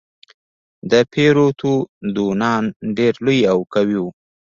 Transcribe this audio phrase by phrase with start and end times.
[0.91, 2.63] ديپروتودونان
[2.97, 4.09] ډېر لوی او قوي وو.